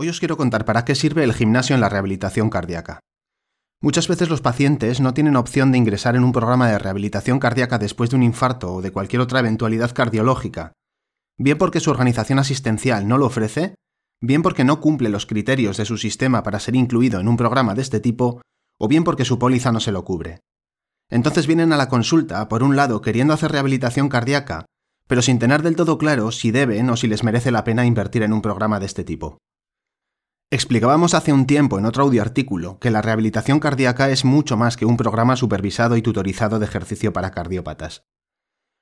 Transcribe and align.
Hoy 0.00 0.08
os 0.08 0.20
quiero 0.20 0.36
contar 0.36 0.64
para 0.64 0.84
qué 0.84 0.94
sirve 0.94 1.24
el 1.24 1.34
gimnasio 1.34 1.74
en 1.74 1.80
la 1.80 1.88
rehabilitación 1.88 2.50
cardíaca. 2.50 3.00
Muchas 3.82 4.06
veces 4.06 4.28
los 4.28 4.40
pacientes 4.40 5.00
no 5.00 5.12
tienen 5.12 5.34
opción 5.34 5.72
de 5.72 5.78
ingresar 5.78 6.14
en 6.14 6.22
un 6.22 6.30
programa 6.30 6.68
de 6.68 6.78
rehabilitación 6.78 7.40
cardíaca 7.40 7.78
después 7.78 8.08
de 8.08 8.14
un 8.14 8.22
infarto 8.22 8.74
o 8.74 8.80
de 8.80 8.92
cualquier 8.92 9.22
otra 9.22 9.40
eventualidad 9.40 9.92
cardiológica, 9.92 10.72
bien 11.36 11.58
porque 11.58 11.80
su 11.80 11.90
organización 11.90 12.38
asistencial 12.38 13.08
no 13.08 13.18
lo 13.18 13.26
ofrece, 13.26 13.74
bien 14.20 14.42
porque 14.42 14.62
no 14.62 14.80
cumple 14.80 15.08
los 15.08 15.26
criterios 15.26 15.76
de 15.78 15.84
su 15.84 15.98
sistema 15.98 16.44
para 16.44 16.60
ser 16.60 16.76
incluido 16.76 17.18
en 17.18 17.26
un 17.26 17.36
programa 17.36 17.74
de 17.74 17.82
este 17.82 17.98
tipo, 17.98 18.40
o 18.78 18.86
bien 18.86 19.02
porque 19.02 19.24
su 19.24 19.40
póliza 19.40 19.72
no 19.72 19.80
se 19.80 19.90
lo 19.90 20.04
cubre. 20.04 20.38
Entonces 21.10 21.48
vienen 21.48 21.72
a 21.72 21.76
la 21.76 21.88
consulta, 21.88 22.46
por 22.46 22.62
un 22.62 22.76
lado, 22.76 23.00
queriendo 23.00 23.34
hacer 23.34 23.50
rehabilitación 23.50 24.08
cardíaca, 24.08 24.64
pero 25.08 25.22
sin 25.22 25.40
tener 25.40 25.62
del 25.62 25.74
todo 25.74 25.98
claro 25.98 26.30
si 26.30 26.52
deben 26.52 26.88
o 26.88 26.96
si 26.96 27.08
les 27.08 27.24
merece 27.24 27.50
la 27.50 27.64
pena 27.64 27.84
invertir 27.84 28.22
en 28.22 28.32
un 28.32 28.42
programa 28.42 28.78
de 28.78 28.86
este 28.86 29.02
tipo. 29.02 29.38
Explicábamos 30.50 31.12
hace 31.12 31.34
un 31.34 31.46
tiempo 31.46 31.78
en 31.78 31.84
otro 31.84 32.04
audioartículo 32.04 32.78
que 32.78 32.90
la 32.90 33.02
rehabilitación 33.02 33.60
cardíaca 33.60 34.08
es 34.08 34.24
mucho 34.24 34.56
más 34.56 34.78
que 34.78 34.86
un 34.86 34.96
programa 34.96 35.36
supervisado 35.36 35.94
y 35.98 36.00
tutorizado 36.00 36.58
de 36.58 36.64
ejercicio 36.64 37.12
para 37.12 37.32
cardiópatas. 37.32 38.04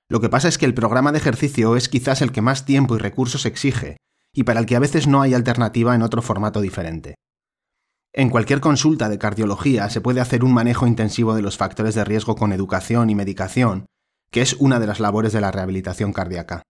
Lo 0.08 0.20
que 0.20 0.28
pasa 0.28 0.46
es 0.46 0.58
que 0.58 0.66
el 0.66 0.74
programa 0.74 1.10
de 1.10 1.18
ejercicio 1.18 1.74
es 1.74 1.88
quizás 1.88 2.22
el 2.22 2.30
que 2.30 2.40
más 2.40 2.66
tiempo 2.66 2.94
y 2.94 3.00
recursos 3.00 3.46
exige, 3.46 3.96
y 4.32 4.44
para 4.44 4.60
el 4.60 4.66
que 4.66 4.76
a 4.76 4.78
veces 4.78 5.08
no 5.08 5.22
hay 5.22 5.34
alternativa 5.34 5.96
en 5.96 6.02
otro 6.02 6.22
formato 6.22 6.60
diferente. 6.60 7.16
En 8.12 8.30
cualquier 8.30 8.60
consulta 8.60 9.08
de 9.08 9.18
cardiología 9.18 9.90
se 9.90 10.00
puede 10.00 10.20
hacer 10.20 10.44
un 10.44 10.54
manejo 10.54 10.86
intensivo 10.86 11.34
de 11.34 11.42
los 11.42 11.56
factores 11.56 11.96
de 11.96 12.04
riesgo 12.04 12.36
con 12.36 12.52
educación 12.52 13.10
y 13.10 13.16
medicación, 13.16 13.86
que 14.30 14.40
es 14.40 14.54
una 14.60 14.78
de 14.78 14.86
las 14.86 15.00
labores 15.00 15.32
de 15.32 15.40
la 15.40 15.50
rehabilitación 15.50 16.12
cardíaca. 16.12 16.62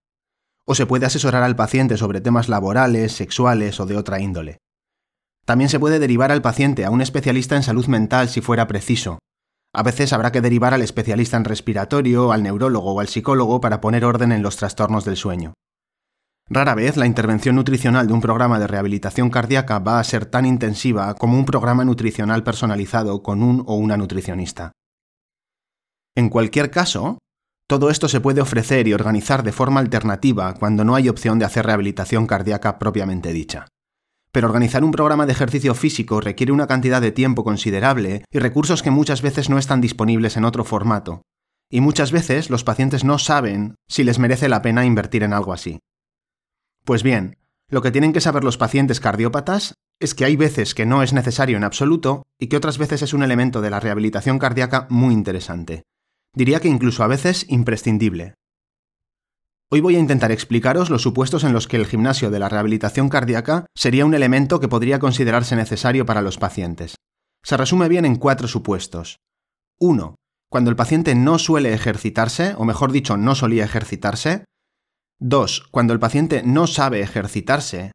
O 0.64 0.75
se 0.75 0.86
puede 0.86 1.05
asesorar 1.05 1.42
al 1.42 1.55
paciente 1.55 1.98
sobre 1.98 2.22
temas 2.22 2.48
laborales, 2.48 3.12
sexuales 3.12 3.78
o 3.78 3.84
de 3.84 3.98
otra 3.98 4.20
índole. 4.20 4.56
También 5.47 5.70
se 5.70 5.78
puede 5.78 6.00
derivar 6.00 6.33
al 6.33 6.42
paciente 6.42 6.84
a 6.84 6.91
un 6.91 7.00
especialista 7.00 7.55
en 7.55 7.62
salud 7.62 7.86
mental 7.86 8.28
si 8.28 8.41
fuera 8.41 8.66
preciso. 8.66 9.20
A 9.72 9.84
veces 9.84 10.12
habrá 10.12 10.33
que 10.33 10.41
derivar 10.41 10.75
al 10.75 10.83
especialista 10.83 11.36
en 11.36 11.44
respiratorio, 11.44 12.33
al 12.33 12.42
neurólogo 12.42 12.94
o 12.94 13.00
al 13.00 13.06
psicólogo 13.06 13.61
para 13.61 13.80
poner 13.80 14.05
orden 14.05 14.33
en 14.33 14.42
los 14.42 14.56
trastornos 14.56 15.05
del 15.05 15.16
sueño. 15.16 15.55
Rara 16.48 16.75
vez 16.75 16.97
la 16.97 17.06
intervención 17.06 17.55
nutricional 17.55 18.08
de 18.08 18.12
un 18.12 18.20
programa 18.20 18.58
de 18.58 18.66
rehabilitación 18.66 19.30
cardíaca 19.30 19.78
va 19.78 20.00
a 20.00 20.05
ser 20.05 20.27
tan 20.27 20.47
intensiva 20.47 21.14
como 21.14 21.38
un 21.38 21.44
programa 21.44 21.84
nutricional 21.84 22.42
personalizado 22.42 23.22
con 23.22 23.42
un 23.42 23.62
o 23.66 23.77
una 23.77 23.97
nutricionista. 23.97 24.72
En 26.16 26.28
cualquier 26.28 26.70
caso, 26.70 27.19
todo 27.69 27.91
esto 27.91 28.08
se 28.08 28.20
puede 28.20 28.41
ofrecer 28.41 28.88
y 28.88 28.94
organizar 28.94 29.44
de 29.44 29.53
forma 29.53 29.78
alternativa 29.78 30.55
cuando 30.55 30.84
no 30.84 30.97
hay 30.97 31.08
opción 31.08 31.38
de 31.38 31.44
hacer 31.44 31.66
rehabilitación 31.66 32.27
cardíaca 32.27 32.78
propiamente 32.78 33.32
dicha 33.32 33.66
pero 34.36 34.48
organizar 34.48 34.84
un 34.84 34.91
programa 34.91 35.24
de 35.24 35.32
ejercicio 35.32 35.74
físico 35.74 36.20
requiere 36.20 36.52
una 36.52 36.66
cantidad 36.66 37.00
de 37.00 37.10
tiempo 37.10 37.42
considerable 37.42 38.22
y 38.30 38.38
recursos 38.38 38.82
que 38.82 38.91
muchas 38.91 39.22
veces 39.22 39.48
no 39.48 39.56
están 39.56 39.80
disponibles 39.80 40.36
en 40.36 40.44
otro 40.44 40.62
formato. 40.62 41.22
Y 41.70 41.80
muchas 41.80 42.12
veces 42.12 42.50
los 42.50 42.62
pacientes 42.62 43.02
no 43.02 43.19
saben 43.19 43.76
si 43.88 44.04
les 44.04 44.19
merece 44.19 44.50
la 44.50 44.60
pena 44.60 44.84
invertir 44.84 45.22
en 45.22 45.32
algo 45.32 45.54
así. 45.54 45.78
Pues 46.84 47.02
bien, 47.02 47.38
lo 47.70 47.80
que 47.80 47.91
tienen 47.91 48.12
que 48.12 48.20
saber 48.20 48.44
los 48.44 48.58
pacientes 48.58 49.00
cardiópatas 49.00 49.72
es 50.00 50.14
que 50.14 50.26
hay 50.26 50.36
veces 50.36 50.75
que 50.75 50.84
no 50.84 51.02
es 51.02 51.14
necesario 51.14 51.56
en 51.56 51.64
absoluto 51.64 52.25
y 52.38 52.48
que 52.48 52.58
otras 52.58 52.76
veces 52.76 53.00
es 53.00 53.14
un 53.14 53.22
elemento 53.22 53.62
de 53.62 53.70
la 53.70 53.80
rehabilitación 53.80 54.38
cardíaca 54.38 54.86
muy 54.91 55.14
interesante. 55.14 55.84
Diría 56.34 56.60
que 56.60 56.69
incluso 56.69 57.02
a 57.02 57.06
veces 57.06 57.46
imprescindible. 57.48 58.34
Hoy 59.69 59.81
voy 59.81 59.97
a 59.97 59.99
intentar 59.99 60.31
explicaros 60.31 60.91
los 60.91 61.03
supuestos 61.03 61.43
en 61.43 61.53
los 61.53 61.66
que 61.66 61.77
el 61.77 61.87
gimnasio 61.87 62.31
de 62.31 62.38
la 62.38 62.49
rehabilitación 62.49 63.09
cardíaca 63.09 63.66
sería 63.75 64.06
un 64.06 64.15
elemento 64.15 64.60
que 64.60 64.69
podría 64.69 65.00
considerarse 65.00 65.56
necesario 65.56 66.06
para 66.06 66.22
los 66.22 66.38
pacientes. 66.38 66.94
Se 67.43 67.56
resume 67.56 67.88
bien 67.88 68.05
en 68.05 68.15
cuatro 68.15 68.47
supuestos. 68.47 69.16
1. 69.81 70.15
Cuando 70.49 70.71
el 70.71 70.76
paciente 70.76 71.16
no 71.16 71.41
suele 71.41 71.75
ejercitarse, 71.75 72.55
o 72.56 72.65
mejor 72.65 72.93
dicho, 72.93 73.16
no 73.16 73.34
solía 73.34 73.65
ejercitarse. 73.65 74.44
2. 75.19 75.66
Cuando 75.72 75.93
el 75.93 75.99
paciente 75.99 76.44
no 76.44 76.69
sabe 76.69 77.00
ejercitarse. 77.00 77.91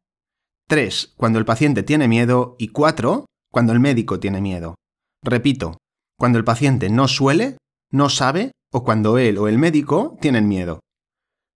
3. 0.67 1.13
Cuando 1.15 1.39
el 1.39 1.45
paciente 1.45 1.83
tiene 1.83 2.09
miedo. 2.09 2.57
Y 2.59 2.67
4. 2.69 3.25
Cuando 3.49 3.71
el 3.71 3.79
médico 3.79 4.19
tiene 4.19 4.41
miedo. 4.41 4.75
Repito, 5.23 5.77
cuando 6.19 6.37
el 6.37 6.43
paciente 6.43 6.89
no 6.89 7.07
suele, 7.07 7.57
no 7.91 8.09
sabe 8.09 8.51
o 8.73 8.83
cuando 8.83 9.17
él 9.17 9.37
o 9.37 9.47
el 9.47 9.57
médico 9.57 10.17
tienen 10.19 10.49
miedo. 10.49 10.81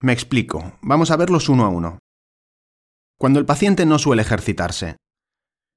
Me 0.05 0.13
explico. 0.13 0.77
Vamos 0.83 1.09
a 1.09 1.17
verlos 1.17 1.49
uno 1.49 1.65
a 1.65 1.69
uno. 1.69 1.97
Cuando 3.17 3.39
el 3.39 3.47
paciente 3.47 3.87
no 3.87 3.97
suele 3.97 4.21
ejercitarse. 4.21 4.97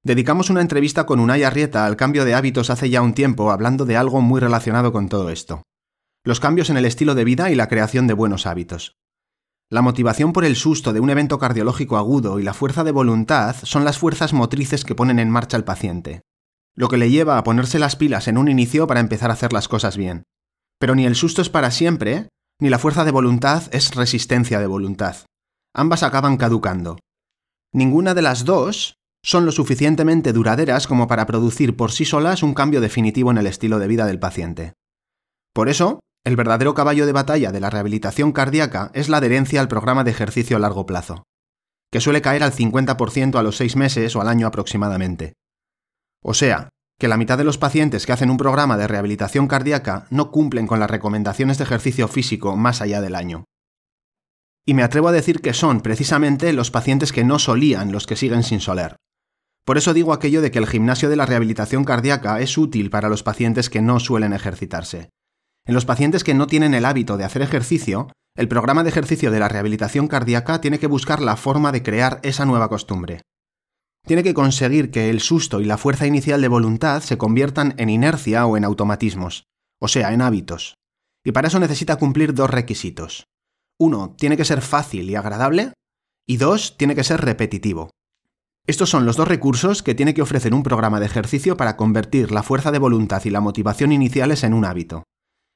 Dedicamos 0.05 0.51
una 0.51 0.61
entrevista 0.61 1.07
con 1.07 1.19
Unai 1.19 1.45
Arrieta 1.45 1.87
al 1.87 1.97
cambio 1.97 2.27
de 2.27 2.35
hábitos 2.35 2.69
hace 2.69 2.91
ya 2.91 3.01
un 3.01 3.15
tiempo 3.15 3.51
hablando 3.51 3.87
de 3.87 3.97
algo 3.97 4.21
muy 4.21 4.39
relacionado 4.39 4.93
con 4.93 5.09
todo 5.09 5.31
esto. 5.31 5.63
Los 6.27 6.41
cambios 6.41 6.69
en 6.69 6.77
el 6.77 6.85
estilo 6.85 7.15
de 7.15 7.25
vida 7.25 7.51
y 7.51 7.55
la 7.55 7.69
creación 7.69 8.07
de 8.07 8.13
buenos 8.13 8.45
hábitos. 8.45 8.97
La 9.71 9.81
motivación 9.81 10.35
por 10.35 10.45
el 10.45 10.57
susto 10.57 10.93
de 10.93 11.01
un 11.01 11.09
evento 11.09 11.39
cardiológico 11.39 11.97
agudo 11.97 12.39
y 12.39 12.43
la 12.43 12.53
fuerza 12.53 12.85
de 12.85 12.93
voluntad 12.93 13.57
son 13.63 13.87
las 13.87 13.97
fuerzas 13.97 14.35
motrices 14.35 14.85
que 14.85 14.95
ponen 14.95 15.21
en 15.21 15.31
marcha 15.31 15.57
al 15.57 15.65
paciente, 15.65 16.21
lo 16.77 16.89
que 16.89 16.99
le 16.99 17.09
lleva 17.09 17.39
a 17.39 17.45
ponerse 17.45 17.79
las 17.79 17.97
pilas 17.97 18.29
en 18.29 18.37
un 18.37 18.49
inicio 18.49 18.87
para 18.87 19.01
empezar 19.01 19.31
a 19.31 19.33
hacer 19.33 19.55
las 19.55 19.69
cosas 19.69 19.97
bien. 19.97 20.25
Pero 20.79 20.95
ni 20.95 21.07
el 21.07 21.15
susto 21.15 21.41
es 21.41 21.49
para 21.49 21.71
siempre, 21.71 22.29
ni 22.61 22.71
la 22.71 22.79
fuerza 22.79 23.05
de 23.05 23.11
voluntad 23.11 23.63
es 23.73 23.95
resistencia 23.95 24.59
de 24.59 24.67
voluntad. 24.67 25.17
Ambas 25.75 26.03
acaban 26.03 26.37
caducando. 26.37 26.99
Ninguna 27.73 28.15
de 28.15 28.23
las 28.23 28.45
dos 28.45 28.95
son 29.25 29.45
lo 29.45 29.53
suficientemente 29.53 30.33
duraderas 30.33 30.87
como 30.87 31.07
para 31.07 31.27
producir 31.27 31.77
por 31.77 31.93
sí 31.93 32.05
solas 32.05 32.43
un 32.43 32.55
cambio 32.55 32.81
definitivo 32.81 33.31
en 33.31 33.39
el 33.39 33.47
estilo 33.47 33.79
de 33.79 33.87
vida 33.87 34.07
del 34.07 34.19
paciente. 34.19 34.73
Por 35.55 35.69
eso, 35.69 36.01
el 36.25 36.37
verdadero 36.37 36.75
caballo 36.75 37.07
de 37.07 37.13
batalla 37.13 37.53
de 37.53 37.61
la 37.61 37.71
rehabilitación 37.71 38.33
cardíaca 38.33 38.91
es 38.95 39.09
la 39.09 39.19
adherencia 39.19 39.61
al 39.61 39.69
programa 39.69 40.05
de 40.05 40.11
ejercicio 40.11 40.57
a 40.57 40.61
largo 40.61 40.87
plazo, 40.87 41.25
que 41.93 42.01
suele 42.01 42.23
caer 42.23 42.43
al 42.43 42.53
50% 42.53 43.39
a 43.39 43.43
los 43.43 43.57
seis 43.57 43.77
meses 43.77 44.15
o 44.17 44.21
al 44.21 44.29
año 44.29 44.47
aproximadamente. 44.47 45.35
O 46.23 46.35
sea, 46.35 46.69
que 46.99 47.09
la 47.09 47.17
mitad 47.17 47.39
de 47.39 47.45
los 47.45 47.59
pacientes 47.59 48.07
que 48.07 48.13
hacen 48.13 48.31
un 48.31 48.37
programa 48.37 48.77
de 48.77 48.89
rehabilitación 48.89 49.47
cardíaca 49.47 50.07
no 50.11 50.33
cumplen 50.33 50.67
con 50.67 50.81
las 50.81 50.91
recomendaciones 50.91 51.57
de 51.57 51.65
ejercicio 51.65 52.09
físico 52.09 52.57
más 52.57 52.83
allá 52.83 53.01
del 53.01 53.15
año. 53.15 53.45
Y 54.67 54.75
me 54.75 54.83
atrevo 54.83 55.09
a 55.09 55.13
decir 55.13 55.41
que 55.41 55.55
son 55.55 55.81
precisamente 55.81 56.53
los 56.53 56.73
pacientes 56.73 57.13
que 57.13 57.25
no 57.25 57.39
solían 57.39 57.93
los 57.93 58.07
que 58.07 58.17
siguen 58.17 58.43
sin 58.43 58.61
soler. 58.61 58.97
Por 59.65 59.79
eso 59.79 59.95
digo 59.95 60.13
aquello 60.13 60.43
de 60.43 60.51
que 60.51 60.59
el 60.59 60.67
gimnasio 60.67 61.09
de 61.09 61.17
la 61.17 61.25
rehabilitación 61.25 61.85
cardíaca 61.85 62.41
es 62.41 62.59
útil 62.59 62.91
para 62.91 63.09
los 63.09 63.23
pacientes 63.23 63.71
que 63.71 63.81
no 63.81 64.01
suelen 64.01 64.33
ejercitarse. 64.33 65.11
En 65.67 65.75
los 65.75 65.85
pacientes 65.85 66.25
que 66.25 66.35
no 66.35 66.47
tienen 66.47 66.75
el 66.75 66.85
hábito 66.85 67.17
de 67.17 67.25
hacer 67.25 67.43
ejercicio, 67.43 68.09
el 68.35 68.49
programa 68.49 68.83
de 68.83 68.89
ejercicio 68.89 69.31
de 69.31 69.41
la 69.41 69.49
rehabilitación 69.49 70.09
cardíaca 70.09 70.61
tiene 70.61 70.79
que 70.79 70.87
buscar 70.87 71.21
la 71.21 71.37
forma 71.37 71.71
de 71.71 71.83
crear 71.83 72.19
esa 72.23 72.45
nueva 72.45 72.69
costumbre 72.69 73.21
tiene 74.09 74.25
que 74.25 74.35
conseguir 74.35 74.91
que 74.91 75.11
el 75.11 75.21
susto 75.21 75.61
y 75.61 75.65
la 75.65 75.79
fuerza 75.79 76.07
inicial 76.07 76.41
de 76.41 76.49
voluntad 76.49 77.03
se 77.03 77.19
conviertan 77.19 77.75
en 77.77 77.91
inercia 77.91 78.47
o 78.47 78.57
en 78.57 78.65
automatismos, 78.65 79.45
o 79.81 79.87
sea, 79.87 80.13
en 80.13 80.23
hábitos. 80.23 80.75
Y 81.25 81.33
para 81.33 81.49
eso 81.49 81.61
necesita 81.61 81.97
cumplir 81.97 82.33
dos 82.35 82.51
requisitos. 82.51 83.27
Uno, 83.79 84.17
tiene 84.19 84.37
que 84.37 84.47
ser 84.47 84.63
fácil 84.63 85.09
y 85.11 85.15
agradable, 85.15 85.75
y 86.27 86.39
dos, 86.39 86.77
tiene 86.79 86.95
que 86.95 87.05
ser 87.05 87.21
repetitivo. 87.21 87.91
Estos 88.67 88.89
son 88.89 89.05
los 89.05 89.17
dos 89.17 89.29
recursos 89.29 89.83
que 89.83 89.95
tiene 89.95 90.15
que 90.15 90.23
ofrecer 90.23 90.55
un 90.55 90.63
programa 90.63 91.01
de 91.01 91.07
ejercicio 91.07 91.57
para 91.57 91.77
convertir 91.77 92.33
la 92.33 92.43
fuerza 92.43 92.73
de 92.73 92.79
voluntad 92.79 93.23
y 93.27 93.31
la 93.31 93.41
motivación 93.41 93.93
iniciales 93.93 94.43
en 94.43 94.55
un 94.55 94.65
hábito, 94.65 95.05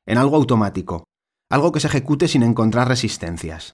en 0.07 0.19
algo 0.19 0.37
automático, 0.37 1.05
algo 1.51 1.73
que 1.73 1.81
se 1.81 1.89
ejecute 1.89 2.29
sin 2.29 2.43
encontrar 2.43 2.87
resistencias. 2.89 3.73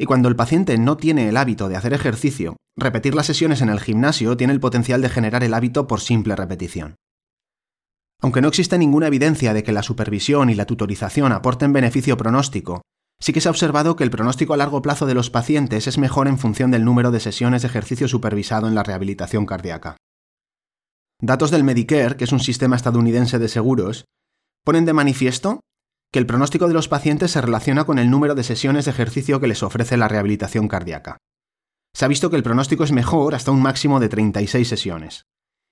Y 0.00 0.06
cuando 0.06 0.30
el 0.30 0.36
paciente 0.36 0.78
no 0.78 0.96
tiene 0.96 1.28
el 1.28 1.36
hábito 1.36 1.68
de 1.68 1.76
hacer 1.76 1.92
ejercicio, 1.92 2.56
repetir 2.74 3.14
las 3.14 3.26
sesiones 3.26 3.60
en 3.60 3.68
el 3.68 3.80
gimnasio 3.80 4.34
tiene 4.34 4.54
el 4.54 4.58
potencial 4.58 5.02
de 5.02 5.10
generar 5.10 5.44
el 5.44 5.52
hábito 5.52 5.86
por 5.86 6.00
simple 6.00 6.34
repetición. 6.34 6.94
Aunque 8.22 8.40
no 8.40 8.48
existe 8.48 8.78
ninguna 8.78 9.08
evidencia 9.08 9.52
de 9.52 9.62
que 9.62 9.72
la 9.72 9.82
supervisión 9.82 10.48
y 10.48 10.54
la 10.54 10.64
tutorización 10.64 11.32
aporten 11.32 11.74
beneficio 11.74 12.16
pronóstico, 12.16 12.80
sí 13.20 13.34
que 13.34 13.42
se 13.42 13.48
ha 13.48 13.50
observado 13.50 13.94
que 13.94 14.04
el 14.04 14.10
pronóstico 14.10 14.54
a 14.54 14.56
largo 14.56 14.80
plazo 14.80 15.04
de 15.04 15.12
los 15.12 15.28
pacientes 15.28 15.86
es 15.86 15.98
mejor 15.98 16.28
en 16.28 16.38
función 16.38 16.70
del 16.70 16.86
número 16.86 17.10
de 17.10 17.20
sesiones 17.20 17.60
de 17.60 17.68
ejercicio 17.68 18.08
supervisado 18.08 18.68
en 18.68 18.74
la 18.74 18.82
rehabilitación 18.82 19.44
cardíaca. 19.44 19.98
Datos 21.20 21.50
del 21.50 21.62
Medicare, 21.62 22.16
que 22.16 22.24
es 22.24 22.32
un 22.32 22.40
sistema 22.40 22.76
estadounidense 22.76 23.38
de 23.38 23.48
seguros, 23.48 24.06
ponen 24.64 24.86
de 24.86 24.94
manifiesto 24.94 25.60
que 26.12 26.18
el 26.18 26.26
pronóstico 26.26 26.66
de 26.66 26.74
los 26.74 26.88
pacientes 26.88 27.30
se 27.30 27.40
relaciona 27.40 27.84
con 27.84 27.98
el 27.98 28.10
número 28.10 28.34
de 28.34 28.42
sesiones 28.42 28.84
de 28.84 28.90
ejercicio 28.90 29.40
que 29.40 29.46
les 29.46 29.62
ofrece 29.62 29.96
la 29.96 30.08
rehabilitación 30.08 30.66
cardíaca. 30.66 31.18
Se 31.94 32.04
ha 32.04 32.08
visto 32.08 32.30
que 32.30 32.36
el 32.36 32.42
pronóstico 32.42 32.84
es 32.84 32.92
mejor 32.92 33.34
hasta 33.34 33.50
un 33.50 33.62
máximo 33.62 34.00
de 34.00 34.08
36 34.08 34.68
sesiones. 34.68 35.24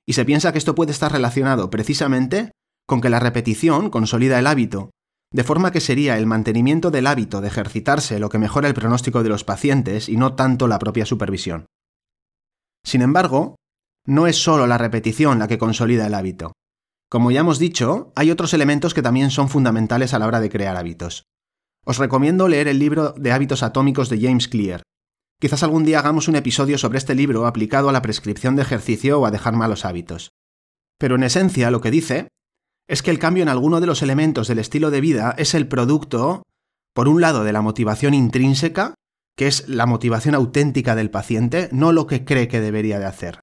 Y 0.06 0.14
se 0.14 0.24
piensa 0.24 0.52
que 0.52 0.58
esto 0.58 0.74
puede 0.74 0.92
estar 0.92 1.12
relacionado 1.12 1.70
precisamente 1.70 2.52
con 2.86 3.00
que 3.00 3.10
la 3.10 3.20
repetición 3.20 3.90
consolida 3.90 4.38
el 4.38 4.46
hábito, 4.46 4.90
de 5.32 5.44
forma 5.44 5.72
que 5.72 5.80
sería 5.80 6.16
el 6.16 6.26
mantenimiento 6.26 6.90
del 6.90 7.06
hábito 7.06 7.40
de 7.40 7.48
ejercitarse 7.48 8.18
lo 8.18 8.30
que 8.30 8.38
mejora 8.38 8.68
el 8.68 8.74
pronóstico 8.74 9.22
de 9.22 9.28
los 9.28 9.44
pacientes 9.44 10.08
y 10.08 10.16
no 10.16 10.34
tanto 10.34 10.68
la 10.68 10.78
propia 10.78 11.04
supervisión. 11.04 11.66
Sin 12.84 13.02
embargo, 13.02 13.56
no 14.06 14.26
es 14.26 14.42
solo 14.42 14.66
la 14.66 14.78
repetición 14.78 15.38
la 15.38 15.48
que 15.48 15.58
consolida 15.58 16.06
el 16.06 16.14
hábito. 16.14 16.52
Como 17.10 17.30
ya 17.30 17.40
hemos 17.40 17.58
dicho, 17.58 18.12
hay 18.16 18.30
otros 18.30 18.52
elementos 18.52 18.92
que 18.92 19.00
también 19.00 19.30
son 19.30 19.48
fundamentales 19.48 20.12
a 20.12 20.18
la 20.18 20.26
hora 20.26 20.40
de 20.40 20.50
crear 20.50 20.76
hábitos. 20.76 21.24
Os 21.86 21.96
recomiendo 21.96 22.48
leer 22.48 22.68
el 22.68 22.78
libro 22.78 23.12
de 23.12 23.32
hábitos 23.32 23.62
atómicos 23.62 24.10
de 24.10 24.20
James 24.20 24.46
Clear. 24.46 24.82
Quizás 25.40 25.62
algún 25.62 25.84
día 25.84 26.00
hagamos 26.00 26.28
un 26.28 26.36
episodio 26.36 26.76
sobre 26.76 26.98
este 26.98 27.14
libro 27.14 27.46
aplicado 27.46 27.88
a 27.88 27.92
la 27.92 28.02
prescripción 28.02 28.56
de 28.56 28.62
ejercicio 28.62 29.20
o 29.20 29.24
a 29.24 29.30
dejar 29.30 29.54
malos 29.54 29.86
hábitos. 29.86 30.32
Pero 30.98 31.14
en 31.14 31.22
esencia 31.22 31.70
lo 31.70 31.80
que 31.80 31.90
dice 31.90 32.28
es 32.86 33.02
que 33.02 33.10
el 33.10 33.18
cambio 33.18 33.42
en 33.42 33.48
alguno 33.48 33.80
de 33.80 33.86
los 33.86 34.02
elementos 34.02 34.48
del 34.48 34.58
estilo 34.58 34.90
de 34.90 35.00
vida 35.00 35.34
es 35.38 35.54
el 35.54 35.66
producto, 35.66 36.42
por 36.92 37.08
un 37.08 37.22
lado, 37.22 37.42
de 37.42 37.52
la 37.52 37.62
motivación 37.62 38.12
intrínseca, 38.12 38.94
que 39.34 39.46
es 39.46 39.66
la 39.68 39.86
motivación 39.86 40.34
auténtica 40.34 40.94
del 40.94 41.10
paciente, 41.10 41.70
no 41.72 41.92
lo 41.92 42.06
que 42.06 42.26
cree 42.26 42.48
que 42.48 42.60
debería 42.60 42.98
de 42.98 43.06
hacer, 43.06 43.40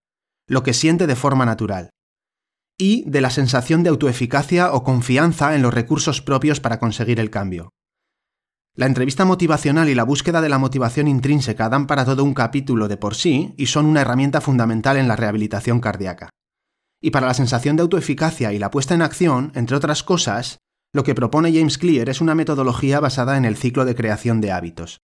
lo 0.48 0.62
que 0.62 0.74
siente 0.74 1.08
de 1.08 1.16
forma 1.16 1.46
natural 1.46 1.90
y 2.78 3.10
de 3.10 3.22
la 3.22 3.30
sensación 3.30 3.84
de 3.84 3.90
autoeficacia 3.90 4.74
o 4.74 4.84
confianza 4.84 5.56
en 5.56 5.62
los 5.62 5.74
recursos 5.74 6.22
propios 6.22 6.60
para 6.60 6.80
conseguir 6.80 7.20
el 7.20 7.30
cambio. 7.30 7.70
La 8.76 8.88
entrevista 8.88 9.24
motivacional 9.24 9.88
y 9.88 9.96
la 9.96 10.04
búsqueda 10.04 10.42
de 10.42 10.50
la 10.50 10.58
motivación 10.58 11.08
intrínseca 11.08 11.70
dan 11.70 11.88
para 11.88 12.04
todo 12.04 12.26
un 12.26 12.34
capítulo 12.34 12.90
de 12.90 12.98
por 12.98 13.16
sí 13.16 13.54
y 13.58 13.68
son 13.68 13.86
una 13.86 14.02
herramienta 14.02 14.42
fundamental 14.42 14.98
en 14.98 15.08
la 15.08 15.16
rehabilitación 15.16 15.80
cardíaca. 15.80 16.30
Y 17.02 17.12
para 17.12 17.28
la 17.28 17.34
sensación 17.34 17.78
de 17.78 17.84
autoeficacia 17.84 18.52
y 18.52 18.60
la 18.60 18.72
puesta 18.72 18.94
en 18.94 19.02
acción, 19.02 19.54
entre 19.56 19.78
otras 19.78 20.04
cosas, 20.04 20.58
lo 20.92 21.04
que 21.04 21.16
propone 21.16 21.54
James 21.54 21.78
Clear 21.78 22.10
es 22.10 22.20
una 22.20 22.36
metodología 22.36 23.00
basada 23.00 23.38
en 23.38 23.46
el 23.46 23.56
ciclo 23.56 23.86
de 23.86 23.96
creación 23.96 24.42
de 24.42 24.52
hábitos. 24.52 25.00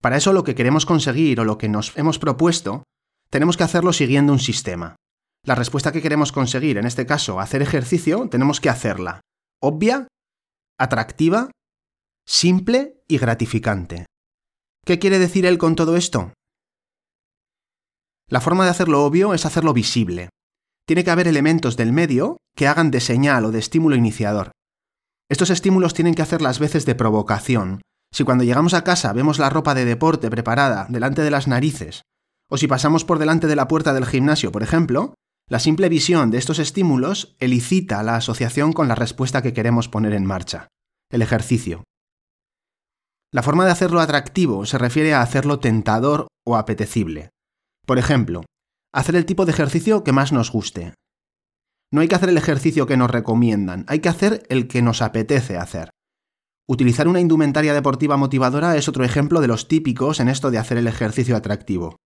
Para 0.00 0.16
eso 0.16 0.32
lo 0.32 0.44
que 0.44 0.54
queremos 0.54 0.86
conseguir 0.86 1.40
o 1.40 1.44
lo 1.44 1.58
que 1.58 1.68
nos 1.68 1.96
hemos 1.96 2.20
propuesto, 2.20 2.84
tenemos 3.30 3.56
que 3.56 3.64
hacerlo 3.64 3.92
siguiendo 3.92 4.32
un 4.32 4.38
sistema, 4.38 4.96
la 5.44 5.54
respuesta 5.54 5.92
que 5.92 6.02
queremos 6.02 6.32
conseguir, 6.32 6.78
en 6.78 6.86
este 6.86 7.06
caso, 7.06 7.40
hacer 7.40 7.62
ejercicio, 7.62 8.28
tenemos 8.28 8.60
que 8.60 8.68
hacerla 8.68 9.20
obvia, 9.62 10.08
atractiva, 10.78 11.50
simple 12.26 13.02
y 13.08 13.18
gratificante. 13.18 14.06
¿Qué 14.86 14.98
quiere 14.98 15.18
decir 15.18 15.44
él 15.44 15.58
con 15.58 15.76
todo 15.76 15.96
esto? 15.96 16.32
La 18.28 18.40
forma 18.40 18.64
de 18.64 18.70
hacerlo 18.70 19.04
obvio 19.04 19.34
es 19.34 19.44
hacerlo 19.44 19.74
visible. 19.74 20.30
Tiene 20.86 21.04
que 21.04 21.10
haber 21.10 21.28
elementos 21.28 21.76
del 21.76 21.92
medio 21.92 22.38
que 22.56 22.68
hagan 22.68 22.90
de 22.90 23.00
señal 23.00 23.44
o 23.44 23.50
de 23.50 23.58
estímulo 23.58 23.96
iniciador. 23.96 24.52
Estos 25.28 25.50
estímulos 25.50 25.94
tienen 25.94 26.14
que 26.14 26.22
hacer 26.22 26.40
las 26.40 26.58
veces 26.58 26.86
de 26.86 26.94
provocación. 26.94 27.82
Si 28.12 28.24
cuando 28.24 28.44
llegamos 28.44 28.74
a 28.74 28.82
casa 28.82 29.12
vemos 29.12 29.38
la 29.38 29.50
ropa 29.50 29.74
de 29.74 29.84
deporte 29.84 30.30
preparada 30.30 30.86
delante 30.88 31.22
de 31.22 31.30
las 31.30 31.46
narices, 31.46 32.02
o 32.48 32.56
si 32.56 32.66
pasamos 32.66 33.04
por 33.04 33.18
delante 33.18 33.46
de 33.46 33.56
la 33.56 33.68
puerta 33.68 33.92
del 33.92 34.06
gimnasio, 34.06 34.50
por 34.50 34.62
ejemplo, 34.62 35.14
la 35.50 35.58
simple 35.58 35.88
visión 35.88 36.30
de 36.30 36.38
estos 36.38 36.60
estímulos 36.60 37.34
elicita 37.40 38.04
la 38.04 38.14
asociación 38.14 38.72
con 38.72 38.86
la 38.86 38.94
respuesta 38.94 39.42
que 39.42 39.52
queremos 39.52 39.88
poner 39.88 40.12
en 40.12 40.24
marcha, 40.24 40.68
el 41.10 41.22
ejercicio. 41.22 41.82
La 43.32 43.42
forma 43.42 43.64
de 43.64 43.72
hacerlo 43.72 44.00
atractivo 44.00 44.64
se 44.64 44.78
refiere 44.78 45.12
a 45.12 45.22
hacerlo 45.22 45.58
tentador 45.58 46.28
o 46.46 46.56
apetecible. 46.56 47.30
Por 47.84 47.98
ejemplo, 47.98 48.42
hacer 48.94 49.16
el 49.16 49.26
tipo 49.26 49.44
de 49.44 49.50
ejercicio 49.50 50.04
que 50.04 50.12
más 50.12 50.30
nos 50.30 50.52
guste. 50.52 50.94
No 51.92 52.00
hay 52.00 52.06
que 52.06 52.14
hacer 52.14 52.28
el 52.28 52.38
ejercicio 52.38 52.86
que 52.86 52.96
nos 52.96 53.10
recomiendan, 53.10 53.84
hay 53.88 53.98
que 53.98 54.08
hacer 54.08 54.44
el 54.50 54.68
que 54.68 54.82
nos 54.82 55.02
apetece 55.02 55.56
hacer. 55.56 55.90
Utilizar 56.68 57.08
una 57.08 57.18
indumentaria 57.18 57.74
deportiva 57.74 58.16
motivadora 58.16 58.76
es 58.76 58.88
otro 58.88 59.02
ejemplo 59.02 59.40
de 59.40 59.48
los 59.48 59.66
típicos 59.66 60.20
en 60.20 60.28
esto 60.28 60.52
de 60.52 60.58
hacer 60.58 60.78
el 60.78 60.86
ejercicio 60.86 61.34
atractivo. 61.34 61.96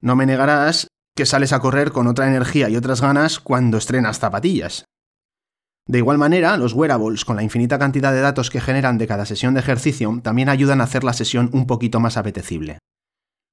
No 0.00 0.14
me 0.14 0.26
negarás 0.26 0.86
que 1.14 1.26
sales 1.26 1.52
a 1.52 1.60
correr 1.60 1.92
con 1.92 2.06
otra 2.06 2.28
energía 2.28 2.68
y 2.68 2.76
otras 2.76 3.00
ganas 3.00 3.38
cuando 3.38 3.76
estrenas 3.76 4.18
zapatillas. 4.18 4.86
De 5.86 5.98
igual 5.98 6.16
manera, 6.16 6.56
los 6.56 6.74
wearables, 6.74 7.24
con 7.24 7.36
la 7.36 7.42
infinita 7.42 7.78
cantidad 7.78 8.12
de 8.12 8.20
datos 8.20 8.50
que 8.50 8.60
generan 8.60 8.98
de 8.98 9.06
cada 9.06 9.26
sesión 9.26 9.54
de 9.54 9.60
ejercicio, 9.60 10.20
también 10.22 10.48
ayudan 10.48 10.80
a 10.80 10.84
hacer 10.84 11.02
la 11.04 11.12
sesión 11.12 11.50
un 11.52 11.66
poquito 11.66 11.98
más 11.98 12.16
apetecible. 12.16 12.78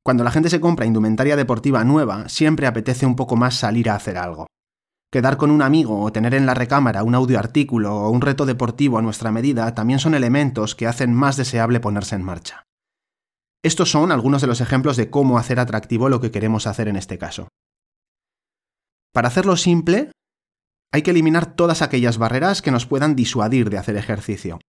Cuando 0.03 0.23
la 0.23 0.31
gente 0.31 0.49
se 0.49 0.59
compra 0.59 0.85
indumentaria 0.85 1.35
deportiva 1.35 1.83
nueva, 1.83 2.29
siempre 2.29 2.67
apetece 2.67 3.05
un 3.05 3.15
poco 3.15 3.35
más 3.35 3.55
salir 3.55 3.89
a 3.89 3.95
hacer 3.95 4.17
algo. 4.17 4.47
Quedar 5.11 5.37
con 5.37 5.49
un 5.49 5.63
amigo 5.63 6.01
o 6.01 6.11
tener 6.11 6.35
en 6.35 6.45
la 6.45 6.53
recámara 6.53 7.03
un 7.03 7.15
audio 7.15 7.39
artículo 7.39 7.95
o 7.95 8.09
un 8.11 8.21
reto 8.21 8.45
deportivo 8.45 8.99
a 8.99 9.01
nuestra 9.01 9.31
medida 9.31 9.73
también 9.73 9.99
son 9.99 10.13
elementos 10.13 10.75
que 10.75 10.85
hacen 10.85 11.13
más 11.13 11.35
deseable 11.35 11.79
ponerse 11.79 12.15
en 12.15 12.23
marcha. 12.23 12.68
Estos 13.63 13.91
son 13.91 14.11
algunos 14.11 14.41
de 14.41 14.47
los 14.47 14.61
ejemplos 14.61 14.95
de 14.95 15.09
cómo 15.09 15.37
hacer 15.37 15.59
atractivo 15.59 16.07
lo 16.07 16.21
que 16.21 16.31
queremos 16.31 16.65
hacer 16.65 16.87
en 16.87 16.95
este 16.95 17.17
caso. 17.17 17.49
Para 19.13 19.27
hacerlo 19.27 19.57
simple, 19.57 20.11
hay 20.93 21.01
que 21.01 21.11
eliminar 21.11 21.55
todas 21.55 21.81
aquellas 21.81 22.17
barreras 22.17 22.61
que 22.61 22.71
nos 22.71 22.85
puedan 22.85 23.15
disuadir 23.15 23.69
de 23.69 23.77
hacer 23.77 23.97
ejercicio. 23.97 24.59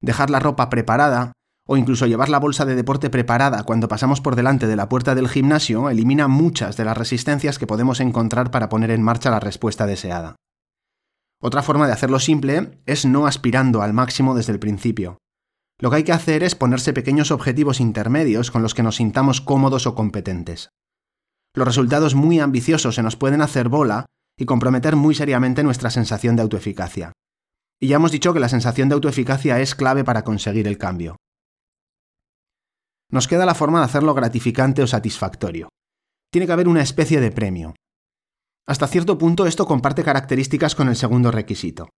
Dejar 0.00 0.30
la 0.30 0.40
ropa 0.40 0.68
preparada 0.68 1.32
o 1.66 1.76
incluso 1.76 2.06
llevar 2.06 2.28
la 2.28 2.40
bolsa 2.40 2.64
de 2.64 2.74
deporte 2.74 3.08
preparada 3.08 3.62
cuando 3.62 3.88
pasamos 3.88 4.20
por 4.20 4.36
delante 4.36 4.66
de 4.66 4.76
la 4.76 4.88
puerta 4.88 5.14
del 5.14 5.28
gimnasio 5.28 5.88
elimina 5.88 6.28
muchas 6.28 6.76
de 6.76 6.84
las 6.84 6.96
resistencias 6.96 7.58
que 7.58 7.66
podemos 7.66 8.00
encontrar 8.00 8.50
para 8.50 8.68
poner 8.68 8.90
en 8.90 9.02
marcha 9.02 9.30
la 9.30 9.40
respuesta 9.40 9.86
deseada. 9.86 10.36
Otra 11.40 11.62
forma 11.62 11.86
de 11.86 11.92
hacerlo 11.92 12.18
simple 12.18 12.82
es 12.84 13.06
no 13.06 13.26
aspirando 13.26 13.80
al 13.80 13.92
máximo 13.92 14.34
desde 14.34 14.52
el 14.52 14.58
principio. 14.58 15.18
Lo 15.84 15.90
que 15.90 15.96
hay 15.96 16.04
que 16.04 16.12
hacer 16.12 16.42
es 16.42 16.54
ponerse 16.54 16.94
pequeños 16.94 17.30
objetivos 17.30 17.78
intermedios 17.78 18.50
con 18.50 18.62
los 18.62 18.72
que 18.72 18.82
nos 18.82 18.96
sintamos 18.96 19.42
cómodos 19.42 19.86
o 19.86 19.94
competentes. 19.94 20.70
Los 21.54 21.68
resultados 21.68 22.14
muy 22.14 22.40
ambiciosos 22.40 22.94
se 22.94 23.02
nos 23.02 23.16
pueden 23.16 23.42
hacer 23.42 23.68
bola 23.68 24.06
y 24.38 24.46
comprometer 24.46 24.96
muy 24.96 25.14
seriamente 25.14 25.62
nuestra 25.62 25.90
sensación 25.90 26.36
de 26.36 26.42
autoeficacia. 26.42 27.12
Y 27.78 27.88
ya 27.88 27.96
hemos 27.96 28.12
dicho 28.12 28.32
que 28.32 28.40
la 28.40 28.48
sensación 28.48 28.88
de 28.88 28.94
autoeficacia 28.94 29.60
es 29.60 29.74
clave 29.74 30.04
para 30.04 30.24
conseguir 30.24 30.66
el 30.68 30.78
cambio. 30.78 31.16
Nos 33.10 33.28
queda 33.28 33.44
la 33.44 33.54
forma 33.54 33.80
de 33.80 33.84
hacerlo 33.84 34.14
gratificante 34.14 34.82
o 34.82 34.86
satisfactorio. 34.86 35.68
Tiene 36.32 36.46
que 36.46 36.52
haber 36.54 36.68
una 36.68 36.80
especie 36.80 37.20
de 37.20 37.30
premio. 37.30 37.74
Hasta 38.66 38.86
cierto 38.86 39.18
punto 39.18 39.46
esto 39.46 39.66
comparte 39.66 40.02
características 40.02 40.74
con 40.76 40.88
el 40.88 40.96
segundo 40.96 41.30
requisito, 41.30 41.90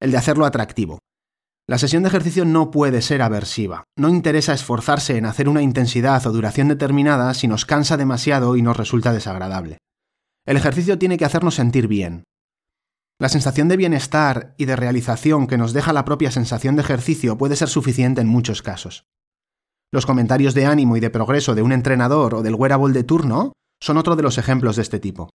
el 0.00 0.12
de 0.12 0.16
hacerlo 0.16 0.46
atractivo, 0.46 1.00
la 1.68 1.76
sesión 1.76 2.02
de 2.02 2.08
ejercicio 2.08 2.46
no 2.46 2.70
puede 2.70 3.02
ser 3.02 3.20
aversiva. 3.20 3.84
No 3.94 4.08
interesa 4.08 4.54
esforzarse 4.54 5.18
en 5.18 5.26
hacer 5.26 5.50
una 5.50 5.60
intensidad 5.60 6.26
o 6.26 6.32
duración 6.32 6.68
determinada 6.68 7.34
si 7.34 7.46
nos 7.46 7.66
cansa 7.66 7.98
demasiado 7.98 8.56
y 8.56 8.62
nos 8.62 8.78
resulta 8.78 9.12
desagradable. 9.12 9.76
El 10.46 10.56
ejercicio 10.56 10.98
tiene 10.98 11.18
que 11.18 11.26
hacernos 11.26 11.56
sentir 11.56 11.86
bien. 11.86 12.24
La 13.20 13.28
sensación 13.28 13.68
de 13.68 13.76
bienestar 13.76 14.54
y 14.56 14.64
de 14.64 14.76
realización 14.76 15.46
que 15.46 15.58
nos 15.58 15.74
deja 15.74 15.92
la 15.92 16.06
propia 16.06 16.30
sensación 16.30 16.74
de 16.74 16.82
ejercicio 16.82 17.36
puede 17.36 17.54
ser 17.54 17.68
suficiente 17.68 18.22
en 18.22 18.28
muchos 18.28 18.62
casos. 18.62 19.04
Los 19.92 20.06
comentarios 20.06 20.54
de 20.54 20.64
ánimo 20.64 20.96
y 20.96 21.00
de 21.00 21.10
progreso 21.10 21.54
de 21.54 21.60
un 21.60 21.72
entrenador 21.72 22.34
o 22.34 22.42
del 22.42 22.54
wearable 22.54 22.94
de 22.94 23.04
turno 23.04 23.52
son 23.78 23.98
otro 23.98 24.16
de 24.16 24.22
los 24.22 24.38
ejemplos 24.38 24.76
de 24.76 24.82
este 24.82 25.00
tipo. 25.00 25.28